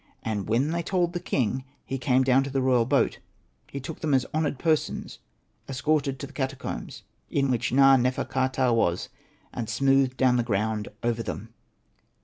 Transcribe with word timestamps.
And 0.23 0.49
when 0.49 0.71
they 0.71 0.81
told 0.81 1.13
the 1.13 1.19
king 1.19 1.63
he 1.85 1.99
came 1.99 2.23
down 2.23 2.43
to 2.45 2.49
the 2.49 2.63
royal 2.63 2.85
boat. 2.87 3.19
He 3.69 3.79
took 3.79 3.99
them 3.99 4.15
as 4.15 4.25
honoured 4.33 4.57
persons 4.57 5.19
escorted 5.69 6.17
to 6.17 6.25
the 6.25 6.33
catacombs, 6.33 7.03
in 7.29 7.51
which 7.51 7.71
Na.nefer.ka.ptah 7.71 8.71
was, 8.73 9.09
and 9.53 9.69
smoothed 9.69 10.17
down 10.17 10.37
the 10.37 10.41
ground 10.41 10.87
over 11.03 11.21
them. 11.21 11.53